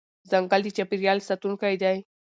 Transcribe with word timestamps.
ځنګل 0.29 0.61
د 0.63 0.67
چاپېریال 0.77 1.19
ساتونکی 1.29 1.75
دی. 1.81 1.97